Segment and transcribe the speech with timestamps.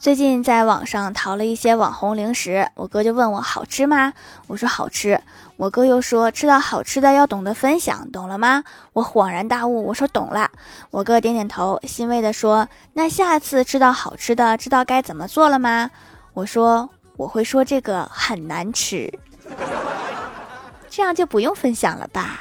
[0.00, 4.14] 最近在网上淘了一些网红零食，我哥就问我好吃吗？
[4.46, 5.20] 我说好吃。
[5.58, 8.64] 我哥又说吃到好吃的要懂得分享，懂了吗？
[8.94, 10.50] 我恍然大悟，我说懂了。
[10.90, 15.90] 我哥点点头，欣慰地说：那下次吃到好吃的，知道该怎么做了吗？
[16.32, 16.88] 我说
[17.18, 19.12] 我会说这个很难吃，
[20.88, 22.40] 这样就不用分享了吧。